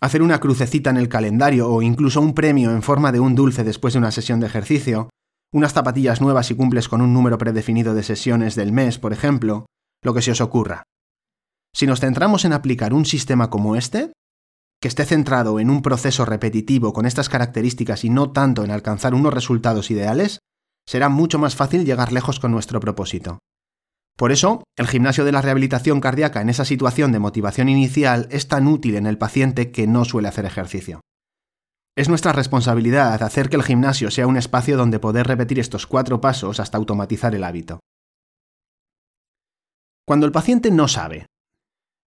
Hacer 0.00 0.22
una 0.22 0.40
crucecita 0.40 0.88
en 0.88 0.96
el 0.96 1.10
calendario 1.10 1.68
o 1.68 1.82
incluso 1.82 2.22
un 2.22 2.32
premio 2.32 2.70
en 2.70 2.80
forma 2.80 3.12
de 3.12 3.20
un 3.20 3.34
dulce 3.34 3.62
después 3.62 3.92
de 3.92 3.98
una 3.98 4.10
sesión 4.10 4.40
de 4.40 4.46
ejercicio 4.46 5.10
unas 5.52 5.72
zapatillas 5.72 6.20
nuevas 6.20 6.46
si 6.46 6.54
cumples 6.54 6.88
con 6.88 7.00
un 7.00 7.12
número 7.12 7.38
predefinido 7.38 7.94
de 7.94 8.02
sesiones 8.02 8.54
del 8.54 8.72
mes, 8.72 8.98
por 8.98 9.12
ejemplo, 9.12 9.66
lo 10.02 10.14
que 10.14 10.22
se 10.22 10.30
os 10.30 10.40
ocurra. 10.40 10.84
Si 11.74 11.86
nos 11.86 12.00
centramos 12.00 12.44
en 12.44 12.52
aplicar 12.52 12.94
un 12.94 13.04
sistema 13.04 13.50
como 13.50 13.76
este, 13.76 14.12
que 14.80 14.88
esté 14.88 15.04
centrado 15.04 15.60
en 15.60 15.70
un 15.70 15.82
proceso 15.82 16.24
repetitivo 16.24 16.92
con 16.92 17.04
estas 17.04 17.28
características 17.28 18.04
y 18.04 18.10
no 18.10 18.32
tanto 18.32 18.64
en 18.64 18.70
alcanzar 18.70 19.14
unos 19.14 19.34
resultados 19.34 19.90
ideales, 19.90 20.38
será 20.86 21.08
mucho 21.08 21.38
más 21.38 21.54
fácil 21.54 21.84
llegar 21.84 22.12
lejos 22.12 22.40
con 22.40 22.50
nuestro 22.50 22.80
propósito. 22.80 23.38
Por 24.16 24.32
eso, 24.32 24.64
el 24.76 24.86
gimnasio 24.86 25.24
de 25.24 25.32
la 25.32 25.42
rehabilitación 25.42 26.00
cardíaca 26.00 26.40
en 26.40 26.48
esa 26.48 26.64
situación 26.64 27.12
de 27.12 27.18
motivación 27.18 27.68
inicial 27.68 28.26
es 28.30 28.48
tan 28.48 28.66
útil 28.66 28.96
en 28.96 29.06
el 29.06 29.18
paciente 29.18 29.70
que 29.70 29.86
no 29.86 30.04
suele 30.04 30.28
hacer 30.28 30.44
ejercicio. 30.44 31.00
Es 32.00 32.08
nuestra 32.08 32.32
responsabilidad 32.32 33.22
hacer 33.22 33.50
que 33.50 33.56
el 33.56 33.62
gimnasio 33.62 34.10
sea 34.10 34.26
un 34.26 34.38
espacio 34.38 34.78
donde 34.78 34.98
poder 34.98 35.26
repetir 35.26 35.60
estos 35.60 35.86
cuatro 35.86 36.18
pasos 36.18 36.58
hasta 36.58 36.78
automatizar 36.78 37.34
el 37.34 37.44
hábito. 37.44 37.80
Cuando 40.08 40.24
el 40.24 40.32
paciente 40.32 40.70
no 40.70 40.88
sabe. 40.88 41.26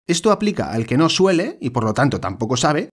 Esto 0.08 0.32
aplica 0.32 0.72
al 0.72 0.88
que 0.88 0.98
no 0.98 1.08
suele 1.08 1.60
y 1.62 1.70
por 1.70 1.84
lo 1.84 1.94
tanto 1.94 2.20
tampoco 2.20 2.58
sabe, 2.58 2.90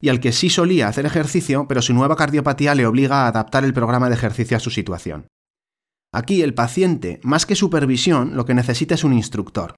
y 0.00 0.08
al 0.08 0.20
que 0.20 0.30
sí 0.30 0.48
solía 0.48 0.86
hacer 0.86 1.04
ejercicio, 1.04 1.66
pero 1.66 1.82
su 1.82 1.92
nueva 1.94 2.14
cardiopatía 2.14 2.76
le 2.76 2.86
obliga 2.86 3.24
a 3.24 3.26
adaptar 3.26 3.64
el 3.64 3.74
programa 3.74 4.08
de 4.08 4.14
ejercicio 4.14 4.56
a 4.56 4.60
su 4.60 4.70
situación. 4.70 5.26
Aquí 6.14 6.42
el 6.42 6.54
paciente, 6.54 7.18
más 7.24 7.44
que 7.44 7.56
supervisión, 7.56 8.36
lo 8.36 8.44
que 8.44 8.54
necesita 8.54 8.94
es 8.94 9.02
un 9.02 9.14
instructor. 9.14 9.74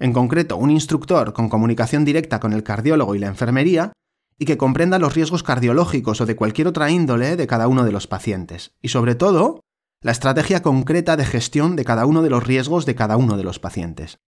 En 0.00 0.12
concreto, 0.12 0.56
un 0.56 0.72
instructor 0.72 1.32
con 1.32 1.48
comunicación 1.48 2.04
directa 2.04 2.40
con 2.40 2.52
el 2.52 2.64
cardiólogo 2.64 3.14
y 3.14 3.20
la 3.20 3.28
enfermería, 3.28 3.92
y 4.40 4.46
que 4.46 4.56
comprenda 4.56 4.98
los 4.98 5.14
riesgos 5.14 5.42
cardiológicos 5.42 6.22
o 6.22 6.26
de 6.26 6.34
cualquier 6.34 6.66
otra 6.66 6.90
índole 6.90 7.36
de 7.36 7.46
cada 7.46 7.68
uno 7.68 7.84
de 7.84 7.92
los 7.92 8.06
pacientes. 8.06 8.74
Y 8.80 8.88
sobre 8.88 9.14
todo, 9.14 9.60
la 10.02 10.12
estrategia 10.12 10.62
concreta 10.62 11.18
de 11.18 11.26
gestión 11.26 11.76
de 11.76 11.84
cada 11.84 12.06
uno 12.06 12.22
de 12.22 12.30
los 12.30 12.42
riesgos 12.42 12.86
de 12.86 12.94
cada 12.94 13.18
uno 13.18 13.36
de 13.36 13.44
los 13.44 13.58
pacientes. 13.58 14.18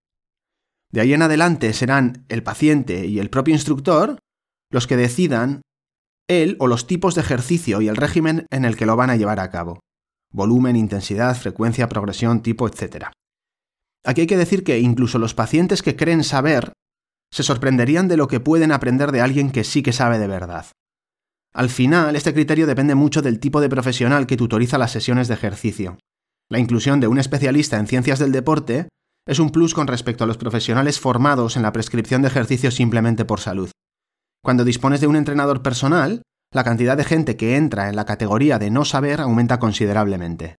De 0.91 1.01
ahí 1.01 1.13
en 1.13 1.23
adelante 1.23 1.73
serán 1.73 2.25
el 2.29 2.43
paciente 2.43 3.07
y 3.07 3.17
el 3.17 3.31
propio 3.31 3.55
instructor 3.55 4.19
los 4.69 4.85
que 4.85 4.97
decidan 4.97 5.63
él 6.27 6.57
o 6.59 6.67
los 6.67 6.85
tipos 6.85 7.15
de 7.15 7.21
ejercicio 7.21 7.81
y 7.81 7.87
el 7.87 7.95
régimen 7.95 8.45
en 8.51 8.65
el 8.65 8.77
que 8.77 8.85
lo 8.85 8.95
van 8.95 9.09
a 9.09 9.15
llevar 9.15 9.39
a 9.39 9.49
cabo. 9.49 9.79
Volumen, 10.31 10.75
intensidad, 10.75 11.35
frecuencia, 11.35 11.89
progresión, 11.89 12.43
tipo, 12.43 12.67
etc. 12.67 13.07
Aquí 14.05 14.21
hay 14.21 14.27
que 14.27 14.37
decir 14.37 14.63
que 14.63 14.79
incluso 14.79 15.17
los 15.17 15.33
pacientes 15.33 15.81
que 15.81 15.95
creen 15.95 16.23
saber 16.23 16.73
se 17.33 17.41
sorprenderían 17.41 18.07
de 18.07 18.15
lo 18.15 18.27
que 18.27 18.39
pueden 18.39 18.71
aprender 18.71 19.11
de 19.11 19.21
alguien 19.21 19.49
que 19.49 19.63
sí 19.63 19.81
que 19.81 19.91
sabe 19.91 20.19
de 20.19 20.27
verdad. 20.27 20.67
Al 21.51 21.69
final, 21.69 22.15
este 22.15 22.31
criterio 22.31 22.67
depende 22.67 22.93
mucho 22.93 23.23
del 23.23 23.39
tipo 23.39 23.59
de 23.59 23.69
profesional 23.69 24.27
que 24.27 24.37
tutoriza 24.37 24.77
las 24.77 24.91
sesiones 24.91 25.27
de 25.27 25.33
ejercicio. 25.33 25.97
La 26.51 26.59
inclusión 26.59 26.99
de 26.99 27.07
un 27.07 27.17
especialista 27.17 27.79
en 27.79 27.87
ciencias 27.87 28.19
del 28.19 28.31
deporte 28.31 28.87
es 29.27 29.39
un 29.39 29.49
plus 29.49 29.73
con 29.73 29.87
respecto 29.87 30.23
a 30.23 30.27
los 30.27 30.37
profesionales 30.37 30.99
formados 30.99 31.57
en 31.57 31.63
la 31.63 31.73
prescripción 31.73 32.21
de 32.21 32.27
ejercicio 32.27 32.69
simplemente 32.69 33.25
por 33.25 33.39
salud. 33.39 33.71
Cuando 34.43 34.63
dispones 34.63 35.01
de 35.01 35.07
un 35.07 35.15
entrenador 35.15 35.63
personal, 35.63 36.21
la 36.53 36.63
cantidad 36.63 36.97
de 36.97 37.03
gente 37.03 37.35
que 37.35 37.55
entra 37.55 37.89
en 37.89 37.95
la 37.95 38.05
categoría 38.05 38.59
de 38.59 38.69
no 38.69 38.85
saber 38.85 39.21
aumenta 39.21 39.57
considerablemente. 39.57 40.57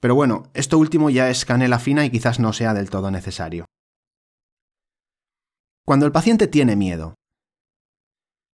Pero 0.00 0.16
bueno, 0.16 0.50
esto 0.54 0.76
último 0.76 1.08
ya 1.08 1.30
es 1.30 1.44
canela 1.44 1.78
fina 1.78 2.04
y 2.04 2.10
quizás 2.10 2.40
no 2.40 2.52
sea 2.52 2.74
del 2.74 2.90
todo 2.90 3.12
necesario. 3.12 3.66
Cuando 5.86 6.04
el 6.04 6.10
paciente 6.10 6.48
tiene 6.48 6.74
miedo. 6.74 7.14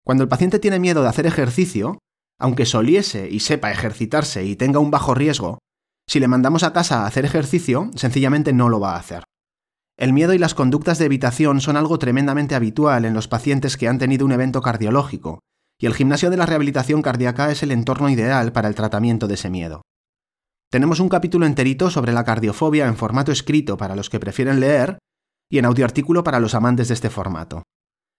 Cuando 0.04 0.22
el 0.22 0.28
paciente 0.28 0.58
tiene 0.58 0.78
miedo 0.78 1.00
de 1.02 1.08
hacer 1.08 1.24
ejercicio, 1.24 1.98
aunque 2.38 2.66
soliese 2.66 3.30
y 3.30 3.40
sepa 3.40 3.70
ejercitarse 3.70 4.44
y 4.44 4.54
tenga 4.54 4.80
un 4.80 4.90
bajo 4.90 5.14
riesgo, 5.14 5.56
si 6.06 6.20
le 6.20 6.28
mandamos 6.28 6.62
a 6.62 6.74
casa 6.74 7.02
a 7.02 7.06
hacer 7.06 7.24
ejercicio, 7.24 7.90
sencillamente 7.94 8.52
no 8.52 8.68
lo 8.68 8.80
va 8.80 8.96
a 8.96 8.98
hacer. 8.98 9.24
El 9.96 10.12
miedo 10.12 10.34
y 10.34 10.38
las 10.38 10.52
conductas 10.52 10.98
de 10.98 11.06
evitación 11.06 11.62
son 11.62 11.78
algo 11.78 11.98
tremendamente 11.98 12.54
habitual 12.54 13.06
en 13.06 13.14
los 13.14 13.28
pacientes 13.28 13.78
que 13.78 13.88
han 13.88 13.96
tenido 13.96 14.26
un 14.26 14.32
evento 14.32 14.60
cardiológico, 14.60 15.38
y 15.80 15.86
el 15.86 15.94
gimnasio 15.94 16.28
de 16.28 16.36
la 16.36 16.44
rehabilitación 16.44 17.00
cardíaca 17.00 17.50
es 17.50 17.62
el 17.62 17.72
entorno 17.72 18.10
ideal 18.10 18.52
para 18.52 18.68
el 18.68 18.74
tratamiento 18.74 19.26
de 19.26 19.34
ese 19.34 19.48
miedo. 19.48 19.80
Tenemos 20.70 21.00
un 21.00 21.08
capítulo 21.08 21.46
enterito 21.46 21.88
sobre 21.88 22.12
la 22.12 22.24
cardiofobia 22.24 22.88
en 22.88 22.96
formato 22.96 23.32
escrito 23.32 23.78
para 23.78 23.96
los 23.96 24.10
que 24.10 24.20
prefieren 24.20 24.60
leer 24.60 24.98
y 25.52 25.58
en 25.58 25.66
audioartículo 25.66 26.24
para 26.24 26.40
los 26.40 26.54
amantes 26.54 26.88
de 26.88 26.94
este 26.94 27.10
formato. 27.10 27.62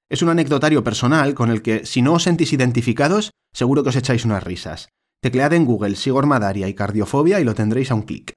Es 0.08 0.22
un 0.22 0.30
anecdotario 0.30 0.84
personal 0.84 1.34
con 1.34 1.50
el 1.50 1.64
que, 1.64 1.84
si 1.84 2.04
no 2.04 2.14
os 2.14 2.24
sentís 2.24 2.54
identificados, 2.54 3.32
seguro 3.52 3.82
que 3.82 3.90
os 3.90 3.96
echáis 3.96 4.24
unas 4.24 4.44
risas. 4.44 4.90
Teclead 5.20 5.54
en 5.54 5.66
Google 5.66 5.96
Sigor 5.96 6.28
Madaria 6.28 6.68
y 6.68 6.76
cardiofobia 6.76 7.40
y 7.40 7.44
lo 7.44 7.56
tendréis 7.56 7.90
a 7.90 7.96
un 7.96 8.04
clic. 8.04 8.34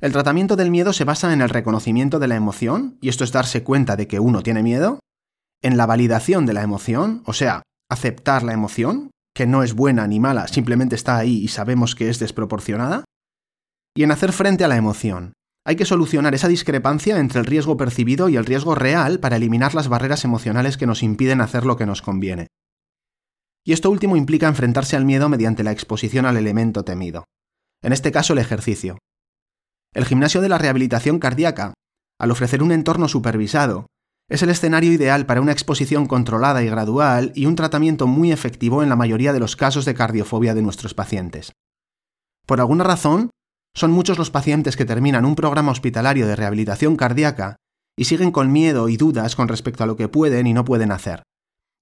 El 0.00 0.10
tratamiento 0.10 0.56
del 0.56 0.72
miedo 0.72 0.92
se 0.92 1.04
basa 1.04 1.32
en 1.32 1.42
el 1.42 1.48
reconocimiento 1.48 2.18
de 2.18 2.26
la 2.26 2.34
emoción, 2.34 2.98
y 3.00 3.08
esto 3.08 3.22
es 3.22 3.30
darse 3.30 3.62
cuenta 3.62 3.94
de 3.94 4.08
que 4.08 4.18
uno 4.18 4.42
tiene 4.42 4.64
miedo, 4.64 4.98
en 5.62 5.76
la 5.76 5.86
validación 5.86 6.46
de 6.46 6.54
la 6.54 6.62
emoción, 6.62 7.22
o 7.24 7.34
sea, 7.34 7.62
aceptar 7.88 8.42
la 8.42 8.52
emoción, 8.52 9.12
que 9.32 9.46
no 9.46 9.62
es 9.62 9.74
buena 9.74 10.08
ni 10.08 10.18
mala, 10.18 10.48
simplemente 10.48 10.96
está 10.96 11.18
ahí 11.18 11.36
y 11.36 11.48
sabemos 11.48 11.94
que 11.94 12.08
es 12.08 12.18
desproporcionada, 12.18 13.04
y 13.96 14.02
en 14.02 14.10
hacer 14.10 14.32
frente 14.32 14.64
a 14.64 14.68
la 14.68 14.76
emoción. 14.76 15.34
Hay 15.66 15.76
que 15.76 15.86
solucionar 15.86 16.34
esa 16.34 16.48
discrepancia 16.48 17.18
entre 17.18 17.40
el 17.40 17.46
riesgo 17.46 17.76
percibido 17.76 18.28
y 18.28 18.36
el 18.36 18.44
riesgo 18.44 18.74
real 18.74 19.18
para 19.18 19.36
eliminar 19.36 19.74
las 19.74 19.88
barreras 19.88 20.24
emocionales 20.24 20.76
que 20.76 20.86
nos 20.86 21.02
impiden 21.02 21.40
hacer 21.40 21.64
lo 21.64 21.76
que 21.76 21.86
nos 21.86 22.02
conviene. 22.02 22.48
Y 23.64 23.72
esto 23.72 23.90
último 23.90 24.16
implica 24.16 24.46
enfrentarse 24.46 24.94
al 24.94 25.06
miedo 25.06 25.30
mediante 25.30 25.64
la 25.64 25.72
exposición 25.72 26.26
al 26.26 26.36
elemento 26.36 26.84
temido. 26.84 27.24
En 27.82 27.94
este 27.94 28.12
caso 28.12 28.34
el 28.34 28.40
ejercicio, 28.40 28.98
el 29.94 30.04
gimnasio 30.04 30.42
de 30.42 30.50
la 30.50 30.58
rehabilitación 30.58 31.18
cardíaca, 31.18 31.72
al 32.18 32.30
ofrecer 32.30 32.62
un 32.62 32.72
entorno 32.72 33.08
supervisado, 33.08 33.86
es 34.28 34.42
el 34.42 34.50
escenario 34.50 34.92
ideal 34.92 35.24
para 35.24 35.40
una 35.40 35.52
exposición 35.52 36.06
controlada 36.06 36.62
y 36.62 36.66
gradual 36.66 37.32
y 37.34 37.46
un 37.46 37.56
tratamiento 37.56 38.06
muy 38.06 38.32
efectivo 38.32 38.82
en 38.82 38.88
la 38.88 38.96
mayoría 38.96 39.32
de 39.32 39.40
los 39.40 39.56
casos 39.56 39.84
de 39.84 39.94
cardiofobia 39.94 40.54
de 40.54 40.62
nuestros 40.62 40.94
pacientes. 40.94 41.52
Por 42.46 42.60
alguna 42.60 42.84
razón, 42.84 43.30
son 43.74 43.90
muchos 43.90 44.18
los 44.18 44.30
pacientes 44.30 44.76
que 44.76 44.84
terminan 44.84 45.24
un 45.24 45.34
programa 45.34 45.72
hospitalario 45.72 46.26
de 46.26 46.36
rehabilitación 46.36 46.96
cardíaca 46.96 47.56
y 47.96 48.04
siguen 48.04 48.30
con 48.30 48.52
miedo 48.52 48.88
y 48.88 48.96
dudas 48.96 49.36
con 49.36 49.48
respecto 49.48 49.84
a 49.84 49.86
lo 49.86 49.96
que 49.96 50.08
pueden 50.08 50.46
y 50.46 50.52
no 50.52 50.64
pueden 50.64 50.92
hacer. 50.92 51.22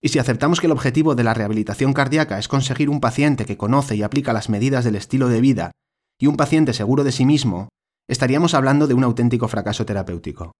Y 0.02 0.08
si 0.08 0.18
aceptamos 0.18 0.60
que 0.60 0.66
el 0.66 0.72
objetivo 0.72 1.14
de 1.14 1.24
la 1.24 1.34
rehabilitación 1.34 1.92
cardíaca 1.92 2.38
es 2.38 2.48
conseguir 2.48 2.90
un 2.90 3.00
paciente 3.00 3.44
que 3.44 3.56
conoce 3.56 3.94
y 3.94 4.02
aplica 4.02 4.32
las 4.32 4.48
medidas 4.48 4.84
del 4.84 4.96
estilo 4.96 5.28
de 5.28 5.40
vida 5.40 5.70
y 6.18 6.26
un 6.26 6.36
paciente 6.36 6.72
seguro 6.72 7.04
de 7.04 7.12
sí 7.12 7.24
mismo, 7.24 7.68
estaríamos 8.08 8.54
hablando 8.54 8.86
de 8.86 8.94
un 8.94 9.04
auténtico 9.04 9.48
fracaso 9.48 9.86
terapéutico. 9.86 10.52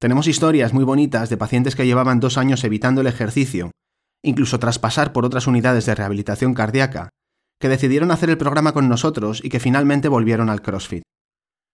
Tenemos 0.00 0.26
historias 0.26 0.72
muy 0.72 0.84
bonitas 0.84 1.28
de 1.28 1.36
pacientes 1.36 1.76
que 1.76 1.86
llevaban 1.86 2.20
dos 2.20 2.38
años 2.38 2.62
evitando 2.64 3.00
el 3.00 3.06
ejercicio, 3.06 3.70
incluso 4.22 4.58
tras 4.58 4.78
pasar 4.78 5.12
por 5.12 5.24
otras 5.24 5.46
unidades 5.46 5.86
de 5.86 5.94
rehabilitación 5.94 6.54
cardíaca, 6.54 7.10
que 7.60 7.68
decidieron 7.68 8.10
hacer 8.10 8.30
el 8.30 8.38
programa 8.38 8.72
con 8.72 8.88
nosotros 8.88 9.40
y 9.42 9.48
que 9.48 9.60
finalmente 9.60 10.08
volvieron 10.08 10.48
al 10.50 10.62
CrossFit. 10.62 11.02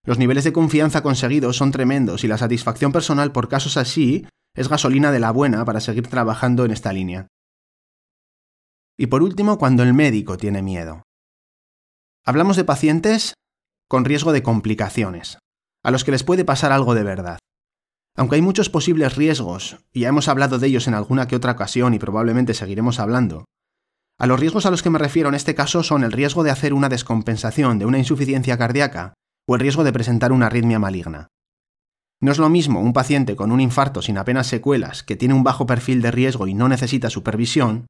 Los 0.04 0.18
niveles 0.18 0.44
de 0.44 0.52
confianza 0.52 1.02
conseguidos 1.02 1.56
son 1.56 1.70
tremendos 1.70 2.24
y 2.24 2.28
la 2.28 2.38
satisfacción 2.38 2.92
personal 2.92 3.32
por 3.32 3.48
casos 3.48 3.76
así 3.76 4.26
es 4.54 4.68
gasolina 4.68 5.12
de 5.12 5.20
la 5.20 5.30
buena 5.30 5.64
para 5.64 5.80
seguir 5.80 6.08
trabajando 6.08 6.64
en 6.64 6.70
esta 6.70 6.92
línea. 6.92 7.28
Y 8.98 9.06
por 9.06 9.22
último, 9.22 9.58
cuando 9.58 9.82
el 9.82 9.94
médico 9.94 10.36
tiene 10.36 10.62
miedo. 10.62 11.02
Hablamos 12.24 12.56
de 12.56 12.64
pacientes 12.64 13.34
con 13.88 14.04
riesgo 14.04 14.32
de 14.32 14.42
complicaciones, 14.42 15.38
a 15.82 15.90
los 15.90 16.04
que 16.04 16.12
les 16.12 16.22
puede 16.22 16.44
pasar 16.44 16.72
algo 16.72 16.94
de 16.94 17.02
verdad. 17.02 17.38
Aunque 18.16 18.36
hay 18.36 18.42
muchos 18.42 18.70
posibles 18.70 19.16
riesgos, 19.16 19.78
y 19.92 20.00
ya 20.00 20.08
hemos 20.08 20.28
hablado 20.28 20.58
de 20.58 20.68
ellos 20.68 20.86
en 20.86 20.94
alguna 20.94 21.26
que 21.26 21.36
otra 21.36 21.52
ocasión 21.52 21.94
y 21.94 21.98
probablemente 21.98 22.54
seguiremos 22.54 23.00
hablando, 23.00 23.44
a 24.18 24.26
los 24.26 24.38
riesgos 24.38 24.64
a 24.66 24.70
los 24.70 24.82
que 24.82 24.90
me 24.90 24.98
refiero 24.98 25.28
en 25.28 25.34
este 25.34 25.54
caso 25.54 25.82
son 25.82 26.04
el 26.04 26.12
riesgo 26.12 26.44
de 26.44 26.50
hacer 26.50 26.72
una 26.72 26.88
descompensación 26.88 27.78
de 27.78 27.86
una 27.86 27.98
insuficiencia 27.98 28.56
cardíaca 28.56 29.14
o 29.48 29.54
el 29.54 29.60
riesgo 29.60 29.84
de 29.84 29.92
presentar 29.92 30.32
una 30.32 30.46
arritmia 30.46 30.78
maligna. 30.78 31.28
No 32.20 32.30
es 32.30 32.38
lo 32.38 32.48
mismo 32.48 32.80
un 32.80 32.92
paciente 32.92 33.36
con 33.36 33.50
un 33.50 33.60
infarto 33.60 34.02
sin 34.02 34.16
apenas 34.16 34.46
secuelas 34.46 35.02
que 35.02 35.16
tiene 35.16 35.34
un 35.34 35.42
bajo 35.42 35.66
perfil 35.66 36.00
de 36.00 36.12
riesgo 36.12 36.46
y 36.46 36.54
no 36.54 36.68
necesita 36.68 37.10
supervisión, 37.10 37.86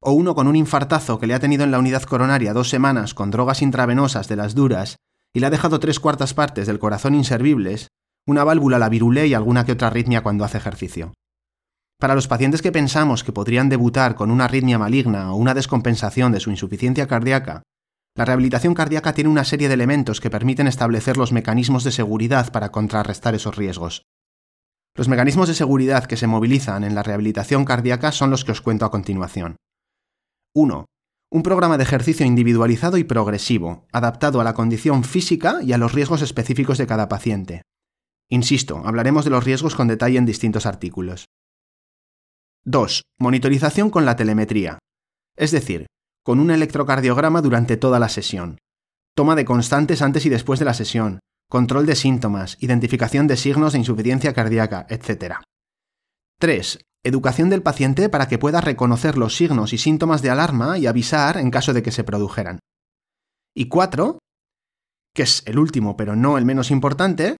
o 0.00 0.12
uno 0.12 0.34
con 0.34 0.46
un 0.46 0.56
infartazo 0.56 1.18
que 1.18 1.26
le 1.26 1.34
ha 1.34 1.40
tenido 1.40 1.64
en 1.64 1.70
la 1.70 1.78
unidad 1.78 2.02
coronaria 2.02 2.52
dos 2.52 2.68
semanas 2.68 3.14
con 3.14 3.30
drogas 3.30 3.62
intravenosas 3.62 4.28
de 4.28 4.36
las 4.36 4.54
duras 4.54 4.96
y 5.34 5.40
le 5.40 5.46
ha 5.46 5.50
dejado 5.50 5.80
tres 5.80 6.00
cuartas 6.00 6.34
partes 6.34 6.66
del 6.66 6.78
corazón 6.78 7.14
inservibles, 7.14 7.88
una 8.26 8.44
válvula 8.44 8.78
la 8.78 8.88
virulé 8.88 9.26
y 9.28 9.34
alguna 9.34 9.64
que 9.64 9.72
otra 9.72 9.88
arritmia 9.88 10.22
cuando 10.22 10.44
hace 10.44 10.58
ejercicio. 10.58 11.12
Para 12.02 12.16
los 12.16 12.26
pacientes 12.26 12.62
que 12.62 12.72
pensamos 12.72 13.22
que 13.22 13.30
podrían 13.30 13.68
debutar 13.68 14.16
con 14.16 14.32
una 14.32 14.46
arritmia 14.46 14.76
maligna 14.76 15.32
o 15.32 15.36
una 15.36 15.54
descompensación 15.54 16.32
de 16.32 16.40
su 16.40 16.50
insuficiencia 16.50 17.06
cardíaca, 17.06 17.62
la 18.16 18.24
rehabilitación 18.24 18.74
cardíaca 18.74 19.14
tiene 19.14 19.30
una 19.30 19.44
serie 19.44 19.68
de 19.68 19.74
elementos 19.74 20.20
que 20.20 20.28
permiten 20.28 20.66
establecer 20.66 21.16
los 21.16 21.30
mecanismos 21.30 21.84
de 21.84 21.92
seguridad 21.92 22.50
para 22.50 22.72
contrarrestar 22.72 23.36
esos 23.36 23.54
riesgos. 23.54 24.02
Los 24.96 25.06
mecanismos 25.06 25.46
de 25.46 25.54
seguridad 25.54 26.06
que 26.06 26.16
se 26.16 26.26
movilizan 26.26 26.82
en 26.82 26.96
la 26.96 27.04
rehabilitación 27.04 27.64
cardíaca 27.64 28.10
son 28.10 28.30
los 28.30 28.44
que 28.44 28.50
os 28.50 28.62
cuento 28.62 28.84
a 28.84 28.90
continuación. 28.90 29.54
1 30.56 30.86
un 31.30 31.42
programa 31.44 31.78
de 31.78 31.84
ejercicio 31.84 32.26
individualizado 32.26 32.98
y 32.98 33.04
progresivo, 33.04 33.86
adaptado 33.92 34.40
a 34.40 34.44
la 34.44 34.54
condición 34.54 35.04
física 35.04 35.60
y 35.62 35.72
a 35.72 35.78
los 35.78 35.92
riesgos 35.92 36.20
específicos 36.20 36.78
de 36.78 36.88
cada 36.88 37.08
paciente. 37.08 37.62
Insisto, 38.28 38.82
hablaremos 38.84 39.24
de 39.24 39.30
los 39.30 39.44
riesgos 39.44 39.76
con 39.76 39.86
detalle 39.86 40.18
en 40.18 40.26
distintos 40.26 40.66
artículos. 40.66 41.26
2. 42.64 43.02
Monitorización 43.18 43.90
con 43.90 44.04
la 44.04 44.14
telemetría, 44.14 44.78
es 45.36 45.50
decir, 45.50 45.86
con 46.24 46.38
un 46.38 46.52
electrocardiograma 46.52 47.42
durante 47.42 47.76
toda 47.76 47.98
la 47.98 48.08
sesión. 48.08 48.58
Toma 49.16 49.34
de 49.34 49.44
constantes 49.44 50.00
antes 50.00 50.24
y 50.26 50.28
después 50.28 50.60
de 50.60 50.64
la 50.64 50.74
sesión, 50.74 51.18
control 51.50 51.86
de 51.86 51.96
síntomas, 51.96 52.56
identificación 52.60 53.26
de 53.26 53.36
signos 53.36 53.72
de 53.72 53.80
insuficiencia 53.80 54.32
cardíaca, 54.32 54.86
etc. 54.88 55.40
3 56.38 56.78
educación 57.04 57.50
del 57.50 57.62
paciente 57.62 58.08
para 58.08 58.28
que 58.28 58.38
pueda 58.38 58.60
reconocer 58.60 59.18
los 59.18 59.34
signos 59.34 59.72
y 59.72 59.78
síntomas 59.78 60.22
de 60.22 60.30
alarma 60.30 60.78
y 60.78 60.86
avisar 60.86 61.36
en 61.36 61.50
caso 61.50 61.72
de 61.72 61.82
que 61.82 61.90
se 61.90 62.04
produjeran. 62.04 62.60
Y 63.56 63.66
cuatro, 63.66 64.20
que 65.12 65.24
es 65.24 65.42
el 65.46 65.58
último 65.58 65.96
pero 65.96 66.14
no 66.14 66.38
el 66.38 66.44
menos 66.44 66.70
importante, 66.70 67.36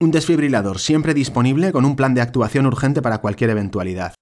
Un 0.00 0.10
desfibrilador 0.10 0.80
siempre 0.80 1.14
disponible 1.14 1.70
con 1.70 1.84
un 1.84 1.94
plan 1.94 2.12
de 2.12 2.22
actuación 2.22 2.66
urgente 2.66 3.02
para 3.02 3.18
cualquier 3.18 3.50
eventualidad. 3.50 4.14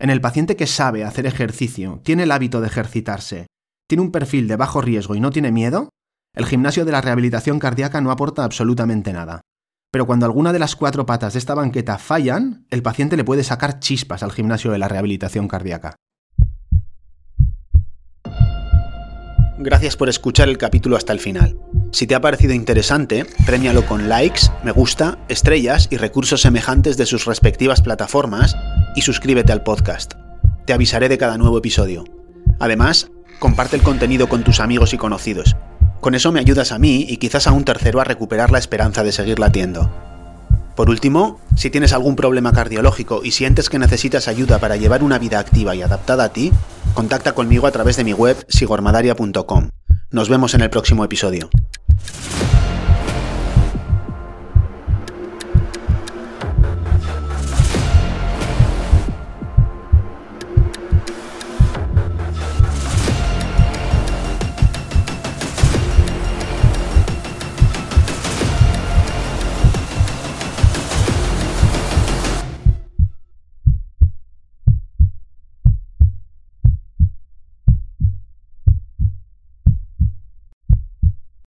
En 0.00 0.08
el 0.08 0.22
paciente 0.22 0.56
que 0.56 0.66
sabe 0.66 1.04
hacer 1.04 1.26
ejercicio, 1.26 2.00
tiene 2.02 2.22
el 2.22 2.32
hábito 2.32 2.62
de 2.62 2.68
ejercitarse, 2.68 3.48
tiene 3.86 4.00
un 4.00 4.10
perfil 4.10 4.48
de 4.48 4.56
bajo 4.56 4.80
riesgo 4.80 5.14
y 5.14 5.20
no 5.20 5.30
tiene 5.30 5.52
miedo, 5.52 5.90
el 6.34 6.46
gimnasio 6.46 6.86
de 6.86 6.92
la 6.92 7.02
rehabilitación 7.02 7.58
cardíaca 7.58 8.00
no 8.00 8.10
aporta 8.10 8.42
absolutamente 8.42 9.12
nada. 9.12 9.42
Pero 9.92 10.06
cuando 10.06 10.24
alguna 10.24 10.54
de 10.54 10.58
las 10.58 10.74
cuatro 10.74 11.04
patas 11.04 11.34
de 11.34 11.38
esta 11.38 11.54
banqueta 11.54 11.98
fallan, 11.98 12.64
el 12.70 12.82
paciente 12.82 13.18
le 13.18 13.24
puede 13.24 13.44
sacar 13.44 13.78
chispas 13.78 14.22
al 14.22 14.32
gimnasio 14.32 14.70
de 14.70 14.78
la 14.78 14.88
rehabilitación 14.88 15.48
cardíaca. 15.48 15.96
Gracias 19.58 19.98
por 19.98 20.08
escuchar 20.08 20.48
el 20.48 20.56
capítulo 20.56 20.96
hasta 20.96 21.12
el 21.12 21.20
final. 21.20 21.58
Si 21.92 22.06
te 22.06 22.14
ha 22.14 22.22
parecido 22.22 22.54
interesante, 22.54 23.26
premialo 23.44 23.84
con 23.84 24.08
likes, 24.08 24.44
me 24.64 24.70
gusta, 24.70 25.18
estrellas 25.28 25.88
y 25.90 25.98
recursos 25.98 26.40
semejantes 26.40 26.96
de 26.96 27.04
sus 27.04 27.26
respectivas 27.26 27.82
plataformas 27.82 28.56
y 28.94 29.02
suscríbete 29.02 29.52
al 29.52 29.62
podcast. 29.62 30.14
Te 30.66 30.72
avisaré 30.72 31.08
de 31.08 31.18
cada 31.18 31.38
nuevo 31.38 31.58
episodio. 31.58 32.04
Además, 32.58 33.10
comparte 33.38 33.76
el 33.76 33.82
contenido 33.82 34.28
con 34.28 34.44
tus 34.44 34.60
amigos 34.60 34.92
y 34.94 34.98
conocidos. 34.98 35.56
Con 36.00 36.14
eso 36.14 36.32
me 36.32 36.40
ayudas 36.40 36.72
a 36.72 36.78
mí 36.78 37.06
y 37.08 37.18
quizás 37.18 37.46
a 37.46 37.52
un 37.52 37.64
tercero 37.64 38.00
a 38.00 38.04
recuperar 38.04 38.50
la 38.50 38.58
esperanza 38.58 39.02
de 39.02 39.12
seguir 39.12 39.38
latiendo. 39.38 39.90
Por 40.76 40.88
último, 40.88 41.40
si 41.56 41.68
tienes 41.68 41.92
algún 41.92 42.16
problema 42.16 42.52
cardiológico 42.52 43.20
y 43.22 43.32
sientes 43.32 43.68
que 43.68 43.78
necesitas 43.78 44.28
ayuda 44.28 44.58
para 44.58 44.76
llevar 44.76 45.02
una 45.02 45.18
vida 45.18 45.38
activa 45.38 45.74
y 45.74 45.82
adaptada 45.82 46.24
a 46.24 46.32
ti, 46.32 46.52
contacta 46.94 47.32
conmigo 47.32 47.66
a 47.66 47.70
través 47.70 47.96
de 47.96 48.04
mi 48.04 48.14
web 48.14 48.46
sigormadaria.com. 48.48 49.70
Nos 50.10 50.28
vemos 50.28 50.54
en 50.54 50.62
el 50.62 50.70
próximo 50.70 51.04
episodio. 51.04 51.50